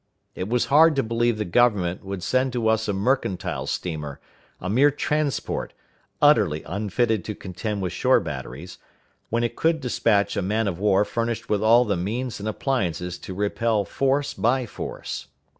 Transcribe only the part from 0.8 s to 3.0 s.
to believe the Government would send to us a